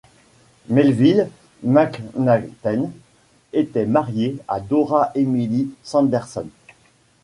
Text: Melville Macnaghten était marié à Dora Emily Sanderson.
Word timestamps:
Melville 0.67 1.29
Macnaghten 1.61 2.91
était 3.53 3.85
marié 3.85 4.39
à 4.47 4.59
Dora 4.59 5.11
Emily 5.13 5.69
Sanderson. 5.83 6.47